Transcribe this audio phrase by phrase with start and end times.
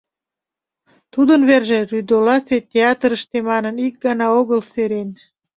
[1.13, 5.09] Тудын верже рӱдоласе театрыште манын ик гана огыл серен.